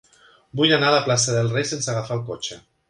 [0.61, 2.63] Vull anar a la plaça del Rei sense agafar el cotxe.